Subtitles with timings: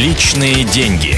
[0.00, 1.14] Личные деньги.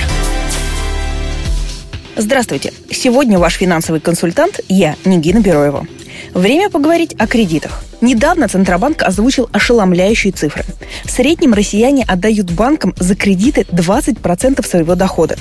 [2.16, 2.72] Здравствуйте.
[2.90, 5.86] Сегодня ваш финансовый консультант я, Нигина Бероева.
[6.34, 7.84] Время поговорить о кредитах.
[8.00, 10.64] Недавно Центробанк озвучил ошеломляющие цифры.
[11.04, 15.36] В среднем россияне отдают банкам за кредиты 20% своего дохода.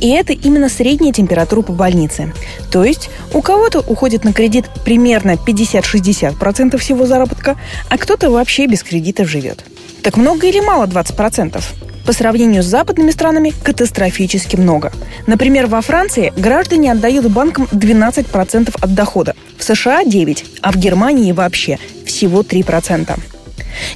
[0.00, 2.34] И это именно средняя температура по больнице.
[2.70, 7.56] То есть у кого-то уходит на кредит примерно 50-60% всего заработка,
[7.88, 9.64] а кто-то вообще без кредитов живет.
[10.02, 11.58] Так много или мало 20%?
[12.06, 14.92] По сравнению с западными странами катастрофически много.
[15.26, 21.32] Например, во Франции граждане отдают банкам 12% от дохода, в США 9%, а в Германии
[21.32, 23.18] вообще всего 3%.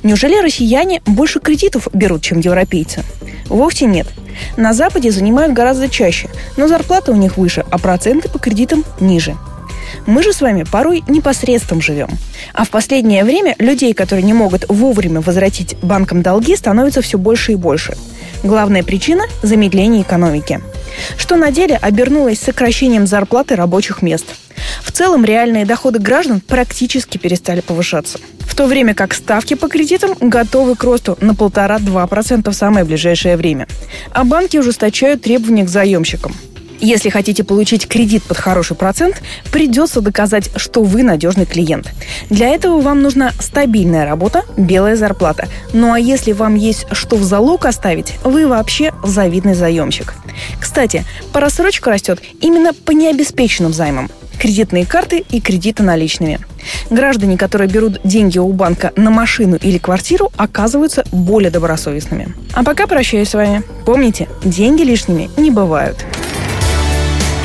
[0.02, 3.02] Неужели россияне больше кредитов берут, чем европейцы?
[3.46, 4.06] Вовсе нет.
[4.56, 9.36] На Западе занимают гораздо чаще, но зарплата у них выше, а проценты по кредитам ниже.
[10.06, 12.08] Мы же с вами порой непосредством живем.
[12.52, 17.52] А в последнее время людей, которые не могут вовремя возвратить банкам долги, становится все больше
[17.52, 17.96] и больше.
[18.42, 20.60] Главная причина– замедление экономики.
[21.16, 24.26] Что на деле обернулось сокращением зарплаты рабочих мест.
[24.82, 28.18] В целом реальные доходы граждан практически перестали повышаться.
[28.40, 33.36] В то время как ставки по кредитам готовы к росту на 1,5-2% в самое ближайшее
[33.36, 33.66] время.
[34.12, 36.34] А банки ужесточают требования к заемщикам–
[36.80, 41.92] если хотите получить кредит под хороший процент, придется доказать, что вы надежный клиент.
[42.30, 45.48] Для этого вам нужна стабильная работа, белая зарплата.
[45.72, 50.14] Ну а если вам есть что в залог оставить, вы вообще завидный заемщик.
[50.60, 56.38] Кстати, рассрочка растет именно по необеспеченным займам кредитные карты и кредиты наличными.
[56.90, 62.34] Граждане, которые берут деньги у банка на машину или квартиру, оказываются более добросовестными.
[62.52, 63.62] А пока прощаюсь с вами.
[63.84, 66.04] Помните, деньги лишними не бывают.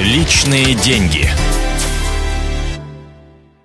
[0.03, 1.29] Личные деньги.